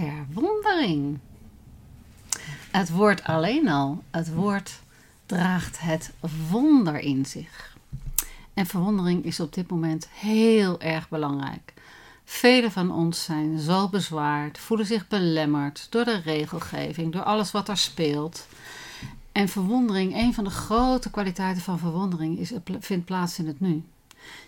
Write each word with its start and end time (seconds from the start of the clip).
verwondering. 0.00 1.18
Het 2.70 2.90
woord 2.90 3.24
alleen 3.24 3.68
al, 3.68 4.02
het 4.10 4.34
woord 4.34 4.80
draagt 5.26 5.80
het 5.80 6.12
wonder 6.50 6.98
in 6.98 7.26
zich. 7.26 7.76
En 8.54 8.66
verwondering 8.66 9.24
is 9.24 9.40
op 9.40 9.54
dit 9.54 9.70
moment 9.70 10.08
heel 10.12 10.80
erg 10.80 11.08
belangrijk. 11.08 11.72
Velen 12.24 12.72
van 12.72 12.92
ons 12.92 13.24
zijn 13.24 13.58
zo 13.58 13.88
bezwaard, 13.88 14.58
voelen 14.58 14.86
zich 14.86 15.08
belemmerd 15.08 15.86
door 15.90 16.04
de 16.04 16.20
regelgeving, 16.20 17.12
door 17.12 17.22
alles 17.22 17.50
wat 17.50 17.68
er 17.68 17.76
speelt. 17.76 18.46
En 19.32 19.48
verwondering, 19.48 20.14
een 20.14 20.34
van 20.34 20.44
de 20.44 20.50
grote 20.50 21.10
kwaliteiten 21.10 21.62
van 21.62 21.78
verwondering, 21.78 22.38
is, 22.38 22.52
vindt 22.80 23.04
plaats 23.04 23.38
in 23.38 23.46
het 23.46 23.60
nu. 23.60 23.84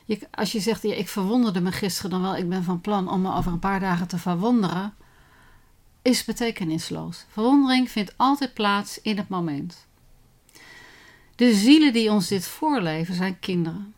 Je, 0.05 0.19
als 0.31 0.53
je 0.53 0.61
zegt, 0.61 0.83
ja, 0.83 0.95
ik 0.95 1.09
verwonderde 1.09 1.61
me 1.61 1.73
gisteren 1.73 2.11
dan 2.11 2.23
wel, 2.23 2.37
ik 2.37 2.49
ben 2.49 2.65
van 2.65 2.81
plan 2.81 3.11
om 3.11 3.21
me 3.21 3.35
over 3.35 3.53
een 3.53 3.59
paar 3.59 3.81
dagen 3.81 4.09
te 4.09 4.19
verwonderen, 4.19 4.95
is 6.03 6.25
betekenisloos. 6.25 7.25
Verwondering 7.29 7.91
vindt 7.91 8.15
altijd 8.17 8.55
plaats 8.55 9.01
in 9.01 9.17
het 9.17 9.29
moment. 9.29 9.87
De 11.37 11.55
zielen 11.55 11.93
die 11.93 12.11
ons 12.11 12.29
dit 12.29 12.47
voorleven 12.47 13.15
zijn 13.15 13.39
kinderen. 13.39 13.95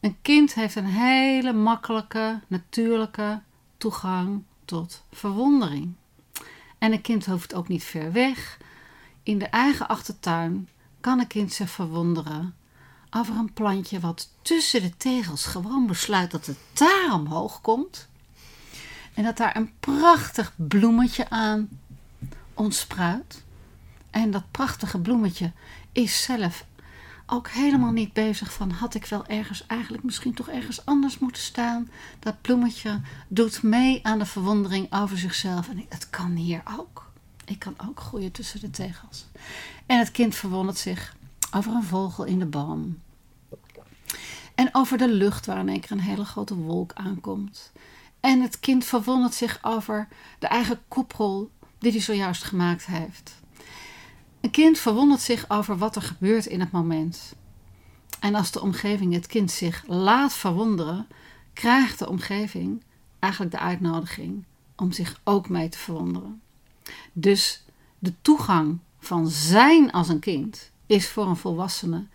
Een 0.00 0.16
kind 0.22 0.54
heeft 0.54 0.74
een 0.74 0.86
hele 0.86 1.52
makkelijke, 1.52 2.40
natuurlijke 2.46 3.42
toegang 3.76 4.42
tot 4.64 5.04
verwondering. 5.12 5.92
En 6.78 6.92
een 6.92 7.00
kind 7.00 7.26
hoeft 7.26 7.54
ook 7.54 7.68
niet 7.68 7.84
ver 7.84 8.12
weg. 8.12 8.58
In 9.22 9.38
de 9.38 9.46
eigen 9.46 9.88
achtertuin 9.88 10.68
kan 11.00 11.18
een 11.18 11.26
kind 11.26 11.52
zich 11.52 11.70
verwonderen 11.70 12.54
over 13.10 13.36
een 13.36 13.52
plantje 13.52 14.00
wat 14.00 14.28
tussen 14.42 14.82
de 14.82 14.96
tegels 14.96 15.44
gewoon 15.44 15.86
besluit 15.86 16.30
dat 16.30 16.46
het 16.46 16.58
daar 16.72 17.12
omhoog 17.12 17.60
komt. 17.60 18.08
En 19.14 19.24
dat 19.24 19.36
daar 19.36 19.56
een 19.56 19.70
prachtig 19.80 20.52
bloemetje 20.56 21.30
aan 21.30 21.68
ontspruit. 22.54 23.42
En 24.10 24.30
dat 24.30 24.50
prachtige 24.50 24.98
bloemetje 24.98 25.52
is 25.92 26.22
zelf 26.22 26.64
ook 27.32 27.48
helemaal 27.48 27.90
niet 27.90 28.12
bezig 28.12 28.52
van 28.52 28.70
had 28.70 28.94
ik 28.94 29.06
wel 29.06 29.26
ergens 29.26 29.66
eigenlijk 29.66 30.02
misschien 30.02 30.34
toch 30.34 30.48
ergens 30.48 30.84
anders 30.84 31.18
moeten 31.18 31.42
staan. 31.42 31.90
Dat 32.18 32.40
bloemetje 32.40 33.00
doet 33.28 33.62
mee 33.62 34.00
aan 34.02 34.18
de 34.18 34.26
verwondering 34.26 34.92
over 34.92 35.18
zichzelf. 35.18 35.68
En 35.68 35.84
het 35.88 36.10
kan 36.10 36.30
hier 36.30 36.62
ook. 36.78 37.10
Ik 37.44 37.58
kan 37.58 37.74
ook 37.88 38.00
groeien 38.00 38.32
tussen 38.32 38.60
de 38.60 38.70
tegels. 38.70 39.26
En 39.86 39.98
het 39.98 40.10
kind 40.10 40.34
verwondert 40.34 40.78
zich 40.78 41.16
over 41.50 41.74
een 41.74 41.84
vogel 41.84 42.24
in 42.24 42.38
de 42.38 42.46
boom. 42.46 42.98
En 44.54 44.68
over 44.72 44.98
de 44.98 45.08
lucht 45.08 45.46
waar 45.46 45.58
in 45.58 45.68
één 45.68 45.80
keer 45.80 45.92
een 45.92 46.00
hele 46.00 46.24
grote 46.24 46.54
wolk 46.54 46.92
aankomt. 46.94 47.72
En 48.20 48.40
het 48.40 48.60
kind 48.60 48.84
verwondert 48.84 49.34
zich 49.34 49.58
over 49.62 50.08
de 50.38 50.46
eigen 50.46 50.80
koprol 50.88 51.50
die 51.78 51.90
hij 51.92 52.00
zojuist 52.00 52.44
gemaakt 52.44 52.86
heeft. 52.86 53.40
Een 54.40 54.50
kind 54.50 54.78
verwondert 54.78 55.20
zich 55.20 55.44
over 55.48 55.78
wat 55.78 55.96
er 55.96 56.02
gebeurt 56.02 56.46
in 56.46 56.60
het 56.60 56.70
moment. 56.70 57.34
En 58.20 58.34
als 58.34 58.50
de 58.50 58.60
omgeving 58.60 59.12
het 59.12 59.26
kind 59.26 59.50
zich 59.50 59.84
laat 59.86 60.34
verwonderen, 60.34 61.06
krijgt 61.52 61.98
de 61.98 62.08
omgeving 62.08 62.82
eigenlijk 63.18 63.52
de 63.52 63.58
uitnodiging 63.58 64.44
om 64.76 64.92
zich 64.92 65.20
ook 65.24 65.48
mee 65.48 65.68
te 65.68 65.78
verwonderen. 65.78 66.40
Dus 67.12 67.64
de 67.98 68.14
toegang 68.22 68.78
van 68.98 69.28
zijn 69.28 69.92
als 69.92 70.08
een 70.08 70.18
kind 70.20 70.70
is 70.86 71.08
voor 71.08 71.26
een 71.26 71.36
volwassene 71.36 72.06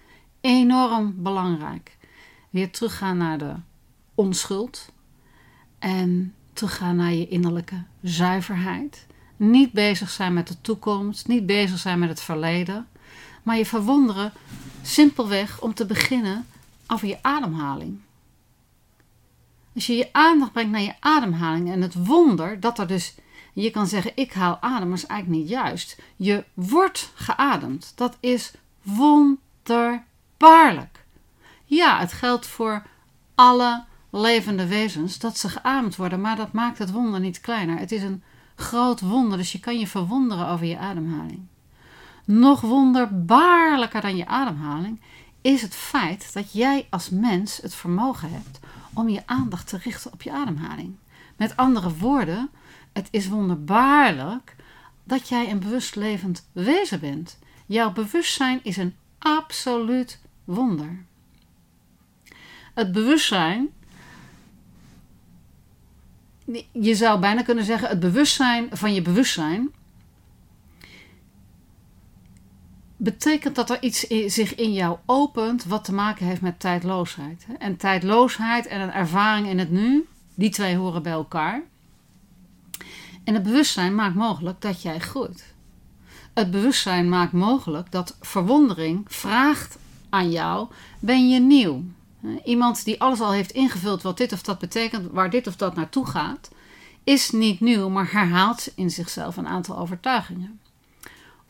enorm 0.42 1.24
belangrijk. 1.24 1.98
Weer 2.50 2.72
teruggaan 2.72 3.18
naar 3.18 3.38
de 3.38 3.56
onschuld 4.16 4.92
en 5.80 6.34
teruggaan 6.54 6.96
naar 6.96 7.14
je 7.14 7.28
innerlijke 7.28 7.84
zuiverheid. 8.02 9.06
Niet 9.38 9.72
bezig 9.72 10.10
zijn 10.10 10.34
met 10.34 10.48
de 10.48 10.62
toekomst, 10.62 11.28
niet 11.28 11.46
bezig 11.46 11.80
zijn 11.80 12.00
met 12.00 12.10
het 12.10 12.22
verleden, 12.22 12.88
maar 13.44 13.58
je 13.58 13.66
verwonderen 13.66 14.32
simpelweg 14.82 15.62
om 15.62 15.74
te 15.74 15.86
beginnen 15.86 16.46
over 16.88 17.08
je 17.08 17.18
ademhaling. 17.22 18.00
Als 19.76 19.86
je 19.86 19.96
je 19.96 20.10
aandacht 20.12 20.52
brengt 20.52 20.72
naar 20.72 20.82
je 20.82 20.96
ademhaling 21.00 21.72
en 21.72 21.82
het 21.82 22.06
wonder 22.06 22.60
dat 22.60 22.80
er 22.80 22.88
dus, 22.88 23.16
je 23.54 23.72
kan 23.72 23.88
zeggen 23.88 24.12
ik 24.16 24.34
haal 24.34 24.58
adem, 24.62 24.88
maar 24.88 24.98
is 24.98 25.06
eigenlijk 25.06 25.42
niet 25.42 25.50
juist. 25.50 26.02
Je 26.16 26.44
wordt 26.54 27.12
geademd. 27.16 27.92
Dat 27.96 28.18
is 28.20 28.54
wonderbaarlijk. 28.82 31.06
Ja, 31.66 32.00
het 32.00 32.14
geldt 32.14 32.48
voor 32.48 32.84
alle 33.36 33.84
levende 34.16 34.68
wezens 34.68 35.20
dat 35.20 35.38
ze 35.38 35.50
geademd 35.50 35.96
worden, 35.96 36.22
maar 36.22 36.36
dat 36.36 36.52
maakt 36.52 36.78
het 36.78 36.92
wonder 36.92 37.20
niet 37.20 37.42
kleiner. 37.42 37.78
Het 37.78 37.92
is 37.92 38.04
een 38.04 38.24
groot 38.56 39.02
wonder, 39.02 39.38
dus 39.38 39.52
je 39.52 39.60
kan 39.60 39.80
je 39.80 39.88
verwonderen 39.88 40.48
over 40.48 40.66
je 40.66 40.78
ademhaling. 40.78 41.42
Nog 42.26 42.62
wonderbaarlijker 42.62 44.02
dan 44.02 44.16
je 44.16 44.28
ademhaling 44.28 45.02
is 45.42 45.62
het 45.62 45.76
feit 45.76 46.34
dat 46.34 46.54
jij 46.54 46.88
als 46.90 47.10
mens 47.10 47.58
het 47.62 47.76
vermogen 47.76 48.32
hebt 48.32 48.60
om 48.94 49.10
je 49.10 49.22
aandacht 49.26 49.68
te 49.68 49.78
richten 49.78 50.14
op 50.14 50.22
je 50.22 50.32
ademhaling. 50.32 50.96
Met 51.36 51.58
andere 51.58 51.94
woorden, 51.98 52.50
het 52.94 53.08
is 53.12 53.28
wonderbaarlijk 53.28 54.56
dat 55.04 55.30
jij 55.30 55.52
een 55.52 55.60
bewust 55.60 55.96
levend 55.96 56.48
wezen 56.52 57.00
bent. 57.00 57.40
Jouw 57.66 57.92
bewustzijn 57.92 58.60
is 58.64 58.78
een 58.78 58.96
absoluut 59.20 60.20
wonder. 60.44 61.06
Het 62.74 62.92
bewustzijn 62.92 63.70
je 66.72 66.96
zou 66.96 67.20
bijna 67.20 67.42
kunnen 67.42 67.66
zeggen, 67.66 67.90
het 67.90 68.00
bewustzijn 68.00 68.68
van 68.72 68.94
je 68.94 69.02
bewustzijn 69.02 69.72
betekent 72.98 73.56
dat 73.56 73.70
er 73.70 73.82
iets 73.82 74.00
zich 74.26 74.56
in 74.56 74.74
jou 74.74 74.98
opent 75.06 75.64
wat 75.64 75.84
te 75.84 75.94
maken 75.94 76.26
heeft 76.26 76.42
met 76.42 76.60
tijdloosheid. 76.60 77.46
En 77.60 77.78
tijdloosheid 77.78 78.68
en 78.68 78.82
een 78.82 78.92
ervaring 78.92 79.48
in 79.48 79.60
het 79.60 79.72
nu, 79.72 80.08
die 80.36 80.50
twee 80.50 80.76
horen 80.76 81.04
bij 81.04 81.12
elkaar. 81.12 81.64
En 83.24 83.34
het 83.34 83.44
bewustzijn 83.44 83.96
maakt 83.96 84.16
mogelijk 84.16 84.62
dat 84.62 84.82
jij 84.82 85.00
groeit. 85.00 85.54
Het 86.34 86.52
bewustzijn 86.52 87.10
maakt 87.10 87.32
mogelijk 87.32 87.92
dat 87.92 88.18
verwondering 88.22 89.06
vraagt 89.08 89.78
aan 90.10 90.32
jou: 90.32 90.68
ben 91.00 91.30
je 91.30 91.40
nieuw? 91.40 91.84
Iemand 92.44 92.86
die 92.86 93.02
alles 93.02 93.20
al 93.20 93.32
heeft 93.32 93.52
ingevuld 93.52 94.02
wat 94.02 94.18
dit 94.18 94.34
of 94.34 94.42
dat 94.42 94.60
betekent, 94.60 95.12
waar 95.12 95.30
dit 95.30 95.48
of 95.48 95.56
dat 95.56 95.76
naartoe 95.76 96.06
gaat, 96.06 96.50
is 97.04 97.32
niet 97.32 97.60
nieuw, 97.60 97.90
maar 97.90 98.12
herhaalt 98.12 98.72
in 98.76 98.90
zichzelf 98.90 99.38
een 99.38 99.48
aantal 99.48 99.78
overtuigingen. 99.78 100.60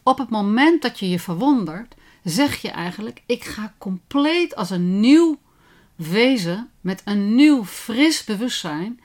Op 0.03 0.17
het 0.17 0.29
moment 0.29 0.81
dat 0.81 0.99
je 0.99 1.09
je 1.09 1.19
verwondert, 1.19 1.95
zeg 2.23 2.61
je 2.61 2.69
eigenlijk: 2.69 3.21
Ik 3.25 3.43
ga 3.43 3.73
compleet 3.77 4.55
als 4.55 4.69
een 4.69 4.99
nieuw 4.99 5.39
wezen 5.95 6.69
met 6.81 7.01
een 7.05 7.35
nieuw 7.35 7.65
fris 7.65 8.23
bewustzijn. 8.23 8.99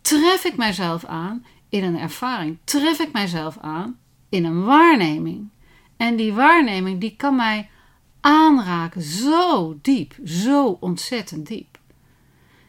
Tref 0.00 0.44
ik 0.44 0.56
mijzelf 0.56 1.04
aan 1.04 1.44
in 1.68 1.84
een 1.84 1.98
ervaring, 1.98 2.58
tref 2.64 2.98
ik 2.98 3.12
mijzelf 3.12 3.58
aan 3.58 3.98
in 4.28 4.44
een 4.44 4.64
waarneming. 4.64 5.48
En 5.96 6.16
die 6.16 6.32
waarneming 6.32 7.00
die 7.00 7.16
kan 7.16 7.36
mij 7.36 7.70
aanraken. 8.26 9.02
Zo 9.02 9.78
diep, 9.82 10.14
zo 10.24 10.76
ontzettend 10.80 11.46
diep. 11.46 11.78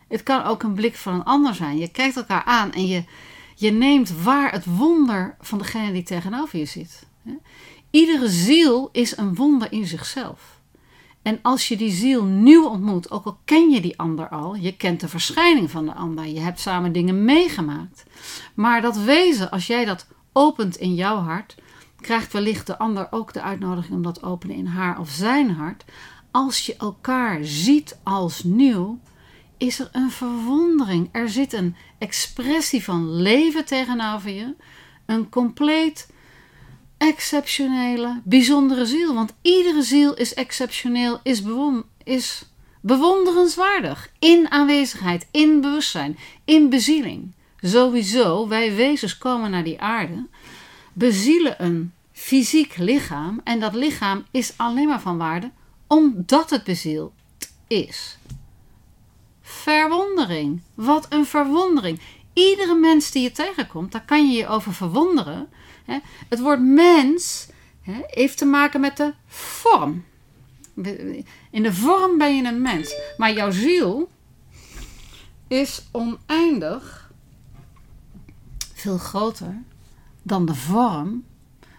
Het 0.07 0.23
kan 0.23 0.43
ook 0.43 0.63
een 0.63 0.73
blik 0.73 0.95
van 0.95 1.13
een 1.13 1.23
ander 1.23 1.55
zijn. 1.55 1.77
Je 1.77 1.87
kijkt 1.87 2.17
elkaar 2.17 2.43
aan 2.43 2.71
en 2.71 2.87
je, 2.87 3.03
je 3.55 3.71
neemt 3.71 4.21
waar 4.21 4.51
het 4.51 4.65
wonder 4.65 5.35
van 5.39 5.57
degene 5.57 5.91
die 5.91 6.03
tegenover 6.03 6.59
je 6.59 6.65
zit. 6.65 7.07
Iedere 7.91 8.29
ziel 8.29 8.89
is 8.91 9.17
een 9.17 9.35
wonder 9.35 9.71
in 9.71 9.85
zichzelf. 9.85 10.59
En 11.21 11.39
als 11.41 11.67
je 11.67 11.77
die 11.77 11.91
ziel 11.91 12.23
nieuw 12.23 12.67
ontmoet, 12.67 13.11
ook 13.11 13.25
al 13.25 13.37
ken 13.45 13.69
je 13.69 13.81
die 13.81 13.99
ander 13.99 14.29
al, 14.29 14.55
je 14.55 14.75
kent 14.75 14.99
de 14.99 15.07
verschijning 15.07 15.71
van 15.71 15.85
de 15.85 15.93
ander, 15.93 16.25
je 16.25 16.39
hebt 16.39 16.59
samen 16.59 16.91
dingen 16.91 17.25
meegemaakt. 17.25 18.05
Maar 18.53 18.81
dat 18.81 18.97
wezen, 18.97 19.51
als 19.51 19.67
jij 19.67 19.85
dat 19.85 20.07
opent 20.33 20.75
in 20.75 20.95
jouw 20.95 21.17
hart, 21.17 21.55
krijgt 22.01 22.33
wellicht 22.33 22.67
de 22.67 22.77
ander 22.77 23.07
ook 23.11 23.33
de 23.33 23.41
uitnodiging 23.41 23.95
om 23.95 24.03
dat 24.03 24.23
openen 24.23 24.55
in 24.55 24.65
haar 24.65 24.99
of 24.99 25.09
zijn 25.09 25.51
hart. 25.51 25.85
Als 26.31 26.65
je 26.65 26.75
elkaar 26.75 27.39
ziet 27.41 27.99
als 28.03 28.43
nieuw, 28.43 28.99
is 29.57 29.79
er 29.79 29.89
een 29.91 30.11
verwondering. 30.11 31.09
Er 31.11 31.29
zit 31.29 31.53
een 31.53 31.75
expressie 31.97 32.83
van 32.83 33.21
leven 33.21 33.65
tegenover 33.65 34.29
je. 34.29 34.55
Een 35.05 35.29
compleet 35.29 36.09
exceptionele, 36.97 38.21
bijzondere 38.23 38.85
ziel. 38.85 39.13
Want 39.13 39.33
iedere 39.41 39.81
ziel 39.81 40.13
is 40.13 40.33
exceptioneel, 40.33 41.19
is, 41.23 41.41
bewon 41.41 41.83
is 42.03 42.45
bewonderenswaardig. 42.81 44.11
In 44.19 44.51
aanwezigheid, 44.51 45.27
in 45.31 45.61
bewustzijn, 45.61 46.17
in 46.45 46.69
bezieling. 46.69 47.33
Sowieso, 47.61 48.47
wij 48.47 48.75
wezens 48.75 49.17
komen 49.17 49.51
naar 49.51 49.63
die 49.63 49.81
aarde 49.81 50.27
bezielen 50.97 51.63
een 51.63 51.93
fysiek 52.11 52.77
lichaam. 52.77 53.41
En 53.43 53.59
dat 53.59 53.73
lichaam 53.73 54.25
is 54.31 54.53
alleen 54.55 54.87
maar 54.87 55.01
van 55.01 55.17
waarde 55.17 55.51
omdat 55.87 56.49
het 56.49 56.63
bezield 56.63 57.13
is. 57.67 58.17
Verwondering. 59.41 60.61
Wat 60.73 61.05
een 61.09 61.25
verwondering. 61.25 61.99
iedere 62.33 62.75
mens 62.75 63.11
die 63.11 63.23
je 63.23 63.31
tegenkomt, 63.31 63.91
daar 63.91 64.05
kan 64.05 64.31
je 64.31 64.37
je 64.37 64.47
over 64.47 64.73
verwonderen. 64.73 65.47
Het 66.29 66.39
woord 66.39 66.61
mens 66.61 67.47
heeft 68.07 68.37
te 68.37 68.45
maken 68.45 68.79
met 68.79 68.97
de 68.97 69.13
vorm. 69.27 70.05
In 71.51 71.63
de 71.63 71.73
vorm 71.73 72.17
ben 72.17 72.35
je 72.35 72.43
een 72.43 72.61
mens. 72.61 72.95
Maar 73.17 73.33
jouw 73.33 73.51
ziel 73.51 74.09
is 75.47 75.85
oneindig 75.91 77.11
veel 78.73 78.97
groter 78.97 79.63
dan 80.27 80.45
de 80.45 80.55
vorm 80.55 81.23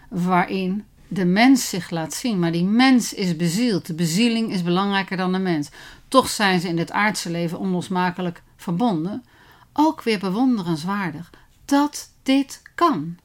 waarin 0.09 0.83
de 1.07 1.25
mens 1.25 1.69
zich 1.69 1.89
laat 1.89 2.13
zien. 2.13 2.39
Maar 2.39 2.51
die 2.51 2.65
mens 2.65 3.13
is 3.13 3.35
bezield. 3.35 3.85
De 3.85 3.93
bezieling 3.93 4.51
is 4.51 4.63
belangrijker 4.63 5.17
dan 5.17 5.31
de 5.31 5.39
mens. 5.39 5.69
Toch 6.07 6.29
zijn 6.29 6.59
ze 6.59 6.67
in 6.67 6.75
dit 6.75 6.91
aardse 6.91 7.29
leven 7.29 7.59
onlosmakelijk 7.59 8.43
verbonden. 8.55 9.23
Ook 9.73 10.03
weer 10.03 10.19
bewonderenswaardig 10.19 11.29
dat 11.65 12.13
dit 12.23 12.61
kan. 12.75 13.17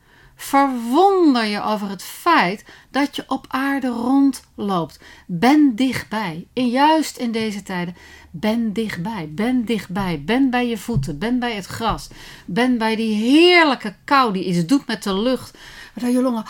Verwonder 0.44 1.44
je 1.44 1.62
over 1.62 1.88
het 1.88 2.02
feit 2.02 2.64
dat 2.90 3.16
je 3.16 3.24
op 3.26 3.46
aarde 3.48 3.88
rondloopt. 3.88 4.98
Ben 5.26 5.76
dichtbij. 5.76 6.46
En 6.52 6.68
juist 6.68 7.16
in 7.16 7.32
deze 7.32 7.62
tijden. 7.62 7.96
Ben 8.30 8.72
dichtbij. 8.72 9.28
Ben 9.30 9.64
dichtbij. 9.64 10.22
Ben 10.24 10.50
bij 10.50 10.68
je 10.68 10.78
voeten. 10.78 11.18
Ben 11.18 11.38
bij 11.38 11.54
het 11.54 11.66
gras. 11.66 12.08
Ben 12.44 12.78
bij 12.78 12.96
die 12.96 13.14
heerlijke 13.14 13.94
kou 14.04 14.32
die 14.32 14.44
iets 14.44 14.66
doet 14.66 14.86
met 14.86 15.02
de 15.02 15.14
lucht. 15.14 15.58
Waardoor 15.94 16.14
je 16.14 16.22
longen 16.22 16.44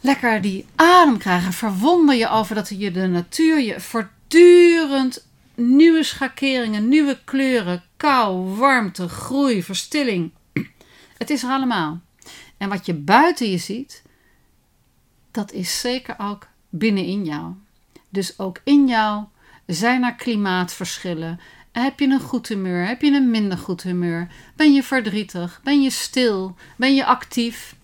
lekker 0.00 0.40
die 0.40 0.66
adem 0.76 1.18
krijgen. 1.18 1.52
Verwonder 1.52 2.14
je 2.14 2.28
over 2.28 2.54
dat 2.54 2.68
je 2.68 2.90
de 2.90 3.06
natuur 3.06 3.60
je 3.60 3.80
voortdurend 3.80 5.26
nieuwe 5.54 6.02
schakeringen, 6.02 6.88
nieuwe 6.88 7.18
kleuren, 7.24 7.82
kou, 7.96 8.56
warmte, 8.56 9.08
groei, 9.08 9.62
verstilling. 9.62 10.32
Het 11.18 11.30
is 11.30 11.42
er 11.42 11.50
allemaal. 11.50 12.00
En 12.62 12.68
wat 12.68 12.86
je 12.86 12.94
buiten 12.94 13.50
je 13.50 13.58
ziet, 13.58 14.02
dat 15.30 15.52
is 15.52 15.80
zeker 15.80 16.14
ook 16.18 16.48
binnenin 16.68 17.24
jou. 17.24 17.52
Dus 18.08 18.38
ook 18.38 18.60
in 18.64 18.86
jou 18.88 19.24
zijn 19.66 20.02
er 20.02 20.14
klimaatverschillen. 20.14 21.40
Heb 21.72 22.00
je 22.00 22.06
een 22.06 22.20
goed 22.20 22.48
humeur? 22.48 22.86
Heb 22.86 23.02
je 23.02 23.10
een 23.10 23.30
minder 23.30 23.58
goed 23.58 23.82
humeur? 23.82 24.28
Ben 24.56 24.72
je 24.72 24.82
verdrietig? 24.82 25.60
Ben 25.64 25.82
je 25.82 25.90
stil? 25.90 26.56
Ben 26.76 26.94
je 26.94 27.04
actief? 27.04 27.76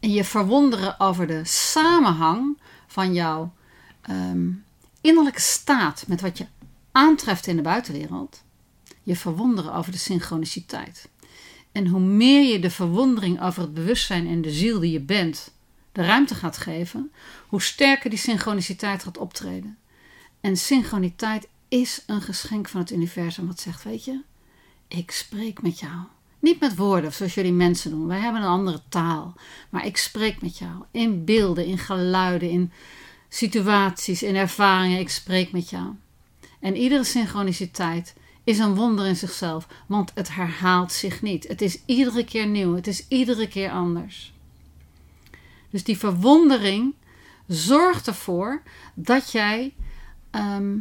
En 0.00 0.10
je 0.10 0.24
verwonderen 0.24 1.00
over 1.00 1.26
de 1.26 1.44
samenhang 1.44 2.58
van 2.86 3.14
jouw 3.14 3.52
ehm, 4.00 4.48
innerlijke 5.00 5.40
staat 5.40 6.04
met 6.06 6.20
wat 6.20 6.38
je 6.38 6.46
aantreft 6.92 7.46
in 7.46 7.56
de 7.56 7.62
buitenwereld. 7.62 8.42
Je 9.02 9.16
verwonderen 9.16 9.74
over 9.74 9.92
de 9.92 9.98
synchroniciteit. 9.98 11.08
En 11.78 11.86
hoe 11.86 12.00
meer 12.00 12.52
je 12.52 12.58
de 12.58 12.70
verwondering 12.70 13.42
over 13.42 13.62
het 13.62 13.74
bewustzijn 13.74 14.26
en 14.26 14.42
de 14.42 14.50
ziel 14.50 14.80
die 14.80 14.92
je 14.92 15.00
bent 15.00 15.52
de 15.92 16.02
ruimte 16.02 16.34
gaat 16.34 16.56
geven, 16.56 17.12
hoe 17.48 17.62
sterker 17.62 18.10
die 18.10 18.18
synchroniciteit 18.18 19.02
gaat 19.02 19.18
optreden. 19.18 19.78
En 20.40 20.56
synchroniteit 20.56 21.48
is 21.68 22.02
een 22.06 22.20
geschenk 22.20 22.68
van 22.68 22.80
het 22.80 22.90
universum 22.90 23.46
wat 23.46 23.60
zegt: 23.60 23.84
Weet 23.84 24.04
je, 24.04 24.20
ik 24.88 25.10
spreek 25.10 25.62
met 25.62 25.78
jou. 25.78 25.96
Niet 26.38 26.60
met 26.60 26.76
woorden, 26.76 27.12
zoals 27.12 27.34
jullie 27.34 27.52
mensen 27.52 27.90
doen. 27.90 28.06
Wij 28.06 28.20
hebben 28.20 28.42
een 28.42 28.48
andere 28.48 28.80
taal. 28.88 29.34
Maar 29.70 29.86
ik 29.86 29.96
spreek 29.96 30.42
met 30.42 30.58
jou. 30.58 30.84
In 30.90 31.24
beelden, 31.24 31.66
in 31.66 31.78
geluiden, 31.78 32.50
in 32.50 32.72
situaties, 33.28 34.22
in 34.22 34.36
ervaringen. 34.36 34.98
Ik 34.98 35.10
spreek 35.10 35.52
met 35.52 35.70
jou. 35.70 35.86
En 36.60 36.76
iedere 36.76 37.04
synchroniciteit 37.04 38.14
is 38.48 38.58
een 38.58 38.74
wonder 38.74 39.06
in 39.06 39.16
zichzelf, 39.16 39.66
want 39.86 40.10
het 40.14 40.34
herhaalt 40.34 40.92
zich 40.92 41.22
niet. 41.22 41.48
Het 41.48 41.62
is 41.62 41.78
iedere 41.86 42.24
keer 42.24 42.46
nieuw, 42.46 42.74
het 42.74 42.86
is 42.86 43.08
iedere 43.08 43.48
keer 43.48 43.70
anders. 43.70 44.32
Dus 45.70 45.84
die 45.84 45.98
verwondering 45.98 46.94
zorgt 47.46 48.06
ervoor 48.06 48.62
dat 48.94 49.30
jij 49.30 49.74
ehm, 50.30 50.76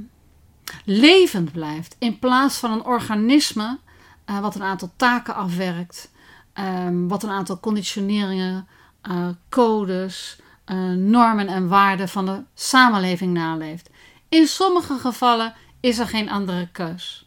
levend 0.85 1.51
blijft 1.51 1.95
in 1.99 2.19
plaats 2.19 2.57
van 2.57 2.71
een 2.71 2.85
organisme 2.85 3.77
uh, 4.25 4.39
wat 4.39 4.55
een 4.55 4.63
aantal 4.63 4.91
taken 4.95 5.35
afwerkt, 5.35 6.11
um, 6.53 7.07
wat 7.07 7.23
een 7.23 7.29
aantal 7.29 7.59
conditioneringen, 7.59 8.67
uh, 9.09 9.27
codes, 9.49 10.39
uh, 10.65 10.91
normen 10.91 11.47
en 11.47 11.67
waarden 11.67 12.09
van 12.09 12.25
de 12.25 12.43
samenleving 12.53 13.33
naleeft. 13.33 13.89
In 14.29 14.47
sommige 14.47 14.97
gevallen 14.97 15.53
is 15.79 15.99
er 15.99 16.07
geen 16.07 16.29
andere 16.29 16.67
keus. 16.71 17.26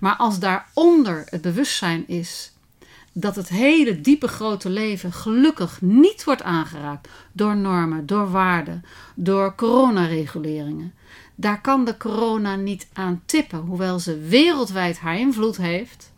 Maar 0.00 0.16
als 0.16 0.38
daaronder 0.38 1.26
het 1.30 1.40
bewustzijn 1.40 2.08
is 2.08 2.52
dat 3.12 3.36
het 3.36 3.48
hele 3.48 4.00
diepe 4.00 4.28
grote 4.28 4.70
leven 4.70 5.12
gelukkig 5.12 5.80
niet 5.80 6.24
wordt 6.24 6.42
aangeraakt 6.42 7.08
door 7.32 7.56
normen, 7.56 8.06
door 8.06 8.30
waarden, 8.30 8.84
door 9.14 9.54
coronareguleringen. 9.54 10.94
Daar 11.34 11.60
kan 11.60 11.84
de 11.84 11.96
corona 11.96 12.56
niet 12.56 12.88
aan 12.92 13.22
tippen, 13.26 13.58
hoewel 13.58 13.98
ze 13.98 14.18
wereldwijd 14.18 14.98
haar 14.98 15.18
invloed 15.18 15.56
heeft. 15.56 16.12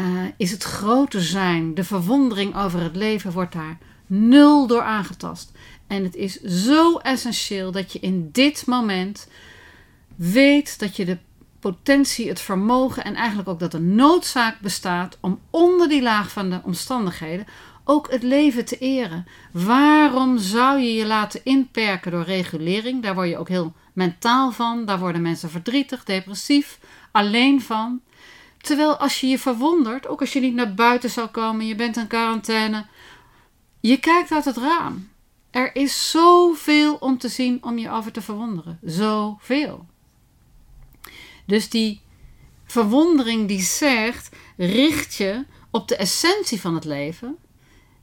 Uh, 0.00 0.06
is 0.36 0.50
het 0.50 0.62
grote 0.62 1.20
zijn, 1.20 1.74
de 1.74 1.84
verwondering 1.84 2.56
over 2.56 2.80
het 2.82 2.96
leven, 2.96 3.32
wordt 3.32 3.52
daar 3.52 3.78
nul 4.06 4.66
door 4.66 4.82
aangetast. 4.82 5.52
En 5.86 6.02
het 6.02 6.14
is 6.14 6.40
zo 6.40 6.96
essentieel 6.96 7.72
dat 7.72 7.92
je 7.92 7.98
in 7.98 8.28
dit 8.32 8.66
moment 8.66 9.28
weet 10.16 10.78
dat 10.78 10.96
je 10.96 11.04
de 11.04 11.18
potentie, 11.60 12.28
het 12.28 12.40
vermogen 12.40 13.04
en 13.04 13.14
eigenlijk 13.14 13.48
ook 13.48 13.58
dat 13.58 13.74
er 13.74 13.80
noodzaak 13.80 14.60
bestaat 14.60 15.18
om 15.20 15.40
onder 15.50 15.88
die 15.88 16.02
laag 16.02 16.30
van 16.30 16.50
de 16.50 16.60
omstandigheden 16.64 17.46
ook 17.84 18.10
het 18.10 18.22
leven 18.22 18.64
te 18.64 18.78
eren. 18.78 19.26
Waarom 19.52 20.38
zou 20.38 20.80
je 20.80 20.94
je 20.94 21.06
laten 21.06 21.40
inperken 21.44 22.10
door 22.10 22.22
regulering? 22.22 23.02
Daar 23.02 23.14
word 23.14 23.28
je 23.28 23.38
ook 23.38 23.48
heel 23.48 23.72
mentaal 23.92 24.50
van. 24.50 24.84
Daar 24.84 24.98
worden 24.98 25.22
mensen 25.22 25.50
verdrietig, 25.50 26.04
depressief, 26.04 26.78
alleen 27.12 27.60
van. 27.60 28.00
Terwijl 28.60 28.96
als 28.96 29.20
je 29.20 29.26
je 29.26 29.38
verwondert, 29.38 30.06
ook 30.06 30.20
als 30.20 30.32
je 30.32 30.40
niet 30.40 30.54
naar 30.54 30.74
buiten 30.74 31.10
zou 31.10 31.28
komen, 31.28 31.66
je 31.66 31.74
bent 31.74 31.96
in 31.96 32.06
quarantaine, 32.06 32.86
je 33.80 33.96
kijkt 33.96 34.32
uit 34.32 34.44
het 34.44 34.56
raam. 34.56 35.08
Er 35.50 35.76
is 35.76 36.10
zoveel 36.10 36.94
om 36.94 37.18
te 37.18 37.28
zien 37.28 37.58
om 37.62 37.78
je 37.78 37.90
over 37.90 38.12
te 38.12 38.22
verwonderen. 38.22 38.78
Zoveel. 38.82 39.86
Dus 41.48 41.68
die 41.68 42.00
verwondering 42.64 43.48
die 43.48 43.60
zegt, 43.60 44.36
richt 44.56 45.14
je 45.14 45.44
op 45.70 45.88
de 45.88 45.96
essentie 45.96 46.60
van 46.60 46.74
het 46.74 46.84
leven. 46.84 47.36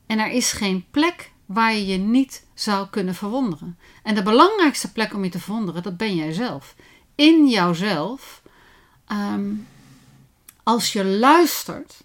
En 0.05 0.19
er 0.19 0.31
is 0.31 0.51
geen 0.51 0.85
plek 0.91 1.31
waar 1.45 1.73
je 1.73 1.85
je 1.85 1.97
niet 1.97 2.45
zou 2.53 2.87
kunnen 2.89 3.15
verwonderen. 3.15 3.77
En 4.03 4.15
de 4.15 4.23
belangrijkste 4.23 4.91
plek 4.91 5.13
om 5.13 5.23
je 5.23 5.29
te 5.29 5.39
verwonderen, 5.39 5.83
dat 5.83 5.97
ben 5.97 6.15
jij 6.15 6.31
zelf. 6.31 6.75
In 7.15 7.47
jouzelf, 7.47 8.41
ehm, 9.07 9.53
als 10.63 10.93
je 10.93 11.05
luistert, 11.05 12.03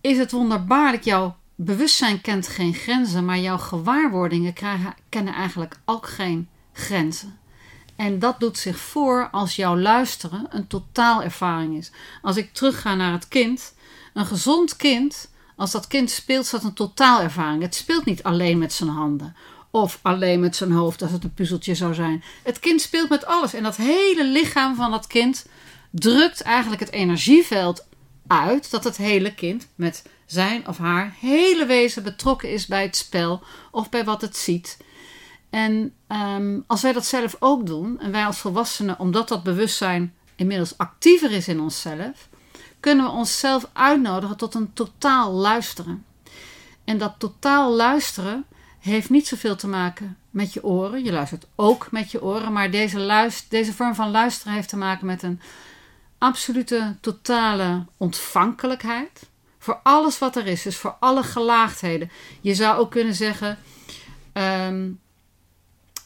is 0.00 0.18
het 0.18 0.32
wonderbaarlijk. 0.32 1.04
Jouw 1.04 1.36
bewustzijn 1.54 2.20
kent 2.20 2.48
geen 2.48 2.74
grenzen, 2.74 3.24
maar 3.24 3.38
jouw 3.38 3.58
gewaarwordingen 3.58 4.54
kennen 5.08 5.34
eigenlijk 5.34 5.78
ook 5.84 6.06
geen 6.06 6.48
grenzen. 6.72 7.40
En 7.96 8.18
dat 8.18 8.40
doet 8.40 8.58
zich 8.58 8.78
voor 8.78 9.28
als 9.30 9.56
jouw 9.56 9.78
luisteren 9.78 10.46
een 10.50 10.66
totaalervaring 10.66 11.76
is. 11.76 11.90
Als 12.22 12.36
ik 12.36 12.52
terugga 12.52 12.94
naar 12.94 13.12
het 13.12 13.28
kind, 13.28 13.74
een 14.14 14.26
gezond 14.26 14.76
kind, 14.76 15.30
als 15.56 15.70
dat 15.70 15.86
kind 15.86 16.10
speelt, 16.10 16.44
is 16.44 16.50
dat 16.50 16.64
een 16.64 16.74
totaalervaring. 16.74 17.62
Het 17.62 17.74
speelt 17.74 18.04
niet 18.04 18.22
alleen 18.22 18.58
met 18.58 18.72
zijn 18.72 18.90
handen 18.90 19.36
of 19.70 19.98
alleen 20.02 20.40
met 20.40 20.56
zijn 20.56 20.72
hoofd, 20.72 21.02
als 21.02 21.10
het 21.10 21.24
een 21.24 21.34
puzzeltje 21.34 21.74
zou 21.74 21.94
zijn. 21.94 22.22
Het 22.42 22.58
kind 22.58 22.80
speelt 22.80 23.08
met 23.08 23.26
alles 23.26 23.54
en 23.54 23.62
dat 23.62 23.76
hele 23.76 24.24
lichaam 24.24 24.74
van 24.74 24.90
dat 24.90 25.06
kind 25.06 25.46
drukt 25.90 26.42
eigenlijk 26.42 26.80
het 26.80 26.90
energieveld 26.90 27.86
uit 28.26 28.70
dat 28.70 28.84
het 28.84 28.96
hele 28.96 29.34
kind 29.34 29.68
met 29.74 30.02
zijn 30.26 30.68
of 30.68 30.78
haar 30.78 31.14
hele 31.20 31.66
wezen 31.66 32.02
betrokken 32.02 32.50
is 32.50 32.66
bij 32.66 32.82
het 32.82 32.96
spel 32.96 33.42
of 33.70 33.88
bij 33.88 34.04
wat 34.04 34.20
het 34.20 34.36
ziet. 34.36 34.76
En 35.52 35.94
ehm, 36.06 36.60
als 36.66 36.82
wij 36.82 36.92
dat 36.92 37.06
zelf 37.06 37.36
ook 37.38 37.66
doen, 37.66 38.00
en 38.00 38.10
wij 38.10 38.26
als 38.26 38.38
volwassenen, 38.38 38.98
omdat 38.98 39.28
dat 39.28 39.42
bewustzijn 39.42 40.14
inmiddels 40.36 40.78
actiever 40.78 41.30
is 41.30 41.48
in 41.48 41.60
onszelf, 41.60 42.28
kunnen 42.80 43.04
we 43.04 43.10
onszelf 43.10 43.68
uitnodigen 43.72 44.36
tot 44.36 44.54
een 44.54 44.72
totaal 44.72 45.32
luisteren. 45.32 46.04
En 46.84 46.98
dat 46.98 47.14
totaal 47.18 47.72
luisteren 47.72 48.44
heeft 48.78 49.10
niet 49.10 49.26
zoveel 49.26 49.56
te 49.56 49.68
maken 49.68 50.16
met 50.30 50.52
je 50.52 50.64
oren. 50.64 51.04
Je 51.04 51.12
luistert 51.12 51.46
ook 51.54 51.90
met 51.90 52.10
je 52.10 52.22
oren, 52.22 52.52
maar 52.52 52.70
deze, 52.70 52.98
luister, 52.98 53.46
deze 53.48 53.72
vorm 53.72 53.94
van 53.94 54.10
luisteren 54.10 54.52
heeft 54.52 54.68
te 54.68 54.76
maken 54.76 55.06
met 55.06 55.22
een 55.22 55.40
absolute 56.18 56.96
totale 57.00 57.86
ontvankelijkheid 57.96 59.30
voor 59.58 59.80
alles 59.82 60.18
wat 60.18 60.36
er 60.36 60.46
is, 60.46 60.62
dus 60.62 60.76
voor 60.76 60.96
alle 61.00 61.22
gelaagdheden. 61.22 62.10
Je 62.40 62.54
zou 62.54 62.78
ook 62.78 62.90
kunnen 62.90 63.14
zeggen 63.14 63.58
um, 64.32 65.00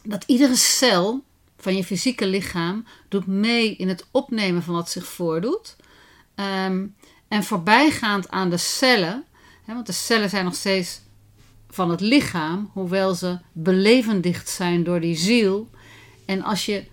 dat 0.08 0.24
iedere 0.26 0.56
cel 0.56 1.24
van 1.58 1.76
je 1.76 1.84
fysieke 1.84 2.26
lichaam 2.26 2.84
doet 3.08 3.26
mee 3.26 3.76
in 3.76 3.88
het 3.88 4.06
opnemen 4.10 4.62
van 4.62 4.74
wat 4.74 4.90
zich 4.90 5.06
voordoet. 5.06 5.76
Ehm, 6.34 6.86
en 7.28 7.44
voorbijgaand 7.44 8.30
aan 8.30 8.50
de 8.50 8.56
cellen, 8.56 9.24
hè, 9.64 9.74
want 9.74 9.86
de 9.86 9.92
cellen 9.92 10.30
zijn 10.30 10.44
nog 10.44 10.54
steeds 10.54 11.00
van 11.70 11.90
het 11.90 12.00
lichaam, 12.00 12.70
hoewel 12.72 13.14
ze 13.14 13.38
belevendigd 13.52 14.48
zijn 14.48 14.84
door 14.84 15.00
die 15.00 15.16
ziel. 15.16 15.70
En 16.24 16.42
als 16.42 16.66
je 16.66 16.84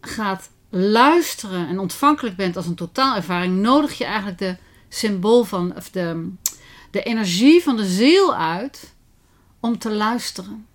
gaat 0.00 0.50
luisteren 0.70 1.68
en 1.68 1.78
ontvankelijk 1.78 2.36
bent 2.36 2.56
als 2.56 2.66
een 2.66 2.74
totaalervaring, 2.74 3.56
nodig 3.56 3.98
je 3.98 4.04
eigenlijk 4.04 4.38
de 4.38 4.56
symbool 4.88 5.44
van, 5.44 5.76
of 5.76 5.90
de, 5.90 6.32
de 6.90 7.02
energie 7.02 7.62
van 7.62 7.76
de 7.76 7.86
ziel 7.86 8.36
uit 8.36 8.94
om 9.60 9.78
te 9.78 9.90
luisteren. 9.90 10.66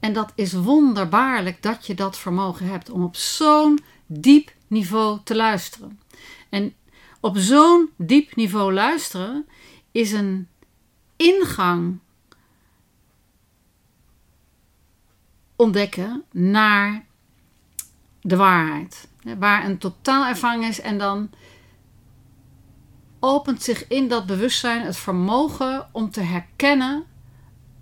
En 0.00 0.12
dat 0.12 0.32
is 0.34 0.52
wonderbaarlijk 0.52 1.62
dat 1.62 1.86
je 1.86 1.94
dat 1.94 2.18
vermogen 2.18 2.66
hebt 2.66 2.90
om 2.90 3.04
op 3.04 3.16
zo'n 3.16 3.78
diep 4.06 4.52
niveau 4.66 5.20
te 5.24 5.36
luisteren. 5.36 6.00
En 6.48 6.74
op 7.20 7.36
zo'n 7.36 7.90
diep 7.96 8.36
niveau 8.36 8.72
luisteren 8.72 9.46
is 9.92 10.12
een 10.12 10.48
ingang 11.16 11.98
ontdekken 15.56 16.24
naar 16.32 17.06
de 18.20 18.36
waarheid. 18.36 19.08
Waar 19.38 19.64
een 19.64 19.78
totaalervaring 19.78 20.64
is 20.64 20.80
en 20.80 20.98
dan 20.98 21.30
opent 23.20 23.62
zich 23.62 23.88
in 23.88 24.08
dat 24.08 24.26
bewustzijn 24.26 24.82
het 24.82 24.96
vermogen 24.96 25.88
om 25.92 26.10
te 26.10 26.20
herkennen 26.20 27.04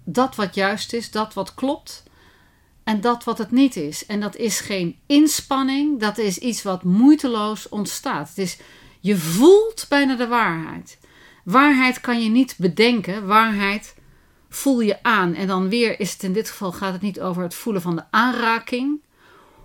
dat 0.04 0.34
wat 0.34 0.54
juist 0.54 0.92
is, 0.92 1.10
dat 1.10 1.34
wat 1.34 1.54
klopt 1.54 2.02
en 2.84 3.00
dat 3.00 3.24
wat 3.24 3.38
het 3.38 3.50
niet 3.50 3.76
is. 3.76 4.06
En 4.06 4.20
dat 4.20 4.36
is 4.36 4.60
geen 4.60 4.98
inspanning, 5.06 6.00
dat 6.00 6.18
is 6.18 6.38
iets 6.38 6.62
wat 6.62 6.82
moeiteloos 6.82 7.68
ontstaat. 7.68 8.28
Het 8.28 8.38
is, 8.38 8.58
je 9.00 9.16
voelt 9.16 9.86
bijna 9.88 10.16
de 10.16 10.26
waarheid. 10.26 10.98
Waarheid 11.44 12.00
kan 12.00 12.22
je 12.22 12.30
niet 12.30 12.54
bedenken, 12.58 13.26
waarheid 13.26 13.94
voel 14.48 14.80
je 14.80 15.02
aan. 15.02 15.34
En 15.34 15.46
dan 15.46 15.68
weer 15.68 16.00
is 16.00 16.12
het 16.12 16.22
in 16.22 16.32
dit 16.32 16.50
geval 16.50 16.72
gaat 16.72 16.92
het 16.92 17.02
niet 17.02 17.20
over 17.20 17.42
het 17.42 17.54
voelen 17.54 17.82
van 17.82 17.96
de 17.96 18.04
aanraking, 18.10 19.00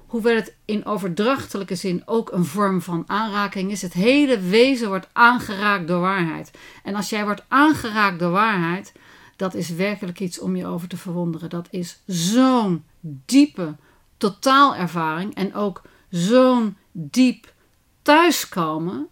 hoewel 0.07 0.35
het 0.35 0.55
in 0.65 0.85
overdrachtelijke 0.85 1.75
zin 1.75 2.01
ook 2.05 2.31
een 2.31 2.45
vorm 2.45 2.81
van 2.81 3.03
aanraking 3.07 3.71
is. 3.71 3.81
Het 3.81 3.93
hele 3.93 4.39
wezen 4.39 4.87
wordt 4.87 5.09
aangeraakt 5.13 5.87
door 5.87 5.99
waarheid. 5.99 6.51
En 6.83 6.95
als 6.95 7.09
jij 7.09 7.23
wordt 7.23 7.45
aangeraakt 7.47 8.19
door 8.19 8.31
waarheid, 8.31 8.91
dat 9.39 9.53
is 9.53 9.69
werkelijk 9.69 10.19
iets 10.19 10.39
om 10.39 10.55
je 10.55 10.65
over 10.65 10.87
te 10.87 10.97
verwonderen. 10.97 11.49
Dat 11.49 11.67
is 11.69 11.99
zo'n 12.05 12.83
diepe 12.99 13.75
totaalervaring 14.17 15.35
en 15.35 15.53
ook 15.53 15.81
zo'n 16.09 16.77
diep 16.91 17.53
thuiskomen 18.01 19.07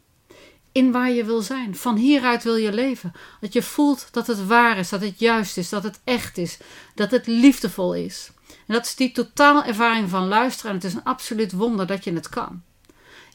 in 0.72 0.92
waar 0.92 1.12
je 1.12 1.26
wil 1.26 1.42
zijn. 1.42 1.76
Van 1.76 1.96
hieruit 1.96 2.44
wil 2.44 2.56
je 2.56 2.74
leven. 2.74 3.12
Dat 3.40 3.54
je 3.54 3.62
voelt 3.62 4.08
dat 4.12 4.28
het 4.28 4.46
waar 4.46 4.78
is, 4.78 4.90
dat 4.90 5.02
het 5.02 5.20
juist 5.20 5.58
is, 5.58 5.70
dat 5.70 5.84
het 5.84 6.00
echt 6.04 6.38
is, 6.38 6.58
dat 6.96 7.12
het 7.12 7.28
liefdevol 7.28 7.96
is. 7.96 8.32
En 8.48 8.74
dat 8.74 8.86
is 8.86 8.96
die 8.96 9.12
totaalervaring 9.12 10.10
van 10.10 10.28
luisteren. 10.28 10.72
En 10.72 10.78
het 10.78 10.86
is 10.86 10.94
een 10.94 11.04
absoluut 11.04 11.52
wonder 11.52 11.88
dat 11.88 12.04
je 12.04 12.14
het 12.14 12.30
kan. 12.30 12.62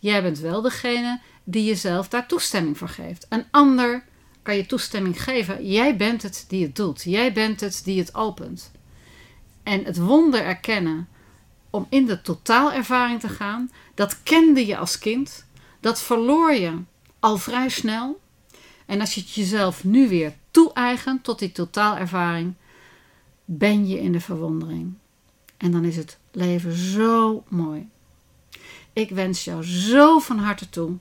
Jij 0.01 0.23
bent 0.23 0.39
wel 0.39 0.63
degene 0.63 1.21
die 1.45 1.65
jezelf 1.65 2.09
daar 2.09 2.27
toestemming 2.27 2.79
voor 2.79 2.89
geeft. 2.89 3.27
Een 3.29 3.45
ander 3.51 4.05
kan 4.43 4.57
je 4.57 4.67
toestemming 4.67 5.23
geven. 5.23 5.67
Jij 5.67 5.97
bent 5.97 6.23
het 6.23 6.45
die 6.49 6.63
het 6.63 6.77
doet. 6.77 7.03
Jij 7.03 7.33
bent 7.33 7.61
het 7.61 7.81
die 7.85 7.99
het 7.99 8.15
opent. 8.15 8.71
En 9.63 9.85
het 9.85 9.99
wonder 9.99 10.45
erkennen 10.45 11.09
om 11.71 11.87
in 11.89 12.07
de 12.07 12.23
totaalervaring 12.23 13.21
te 13.21 13.29
gaan, 13.29 13.71
dat 13.95 14.23
kende 14.23 14.67
je 14.67 14.77
als 14.77 14.99
kind. 14.99 15.47
Dat 15.81 16.03
verloor 16.03 16.53
je 16.53 16.79
al 17.21 17.37
vrij 17.37 17.69
snel. 17.69 18.21
En 18.87 19.01
als 19.01 19.15
je 19.15 19.21
het 19.21 19.31
jezelf 19.31 19.85
nu 19.85 20.09
weer 20.09 20.35
toe-eigent 20.51 21.25
tot 21.25 21.39
die 21.39 21.53
totaalervaring, 21.53 22.55
ben 23.45 23.89
je 23.89 24.01
in 24.01 24.13
de 24.13 24.21
verwondering. 24.21 24.95
En 25.57 25.71
dan 25.71 25.85
is 25.85 25.97
het 25.97 26.19
leven 26.33 26.73
zo 26.73 27.45
mooi. 27.49 27.89
Ik 28.93 29.11
wens 29.11 29.45
jou 29.45 29.65
zo 29.65 30.19
van 30.19 30.39
harte 30.39 30.69
toe 30.69 30.97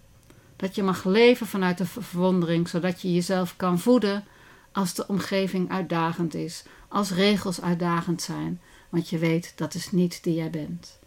dat 0.62 0.76
je 0.76 0.84
mag 0.84 1.06
leven 1.06 1.48
vanuit 1.48 1.78
de 1.78 1.86
verwondering, 1.86 2.70
zodat 2.70 3.02
je 3.02 3.14
jezelf 3.14 3.56
kan 3.56 3.80
voeden 3.80 4.24
als 4.72 4.94
de 4.94 5.08
omgeving 5.08 5.72
uitdagend 5.72 6.34
is, 6.34 6.64
als 6.88 7.12
regels 7.12 7.62
uitdagend 7.62 8.22
zijn, 8.22 8.62
want 8.90 9.10
je 9.10 9.18
weet 9.18 9.54
dat 9.56 9.74
is 9.74 9.92
niet 9.92 10.24
die 10.24 10.34
jij 10.34 10.50
bent. 10.50 11.00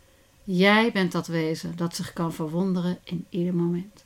Jij 0.45 0.93
bent 0.93 1.13
dat 1.13 1.27
wezen 1.27 1.77
dat 1.77 1.97
zich 1.97 2.13
kan 2.13 2.33
verwonderen 2.33 2.99
in 3.05 3.27
ieder 3.29 3.55
moment. 3.55 4.04